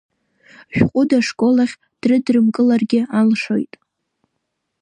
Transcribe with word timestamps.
Шәҟәыда 0.75 1.17
ашкол 1.21 1.57
ахь 1.63 1.75
дрыдрымкыларгьы 2.01 3.01
алшоит. 3.19 3.73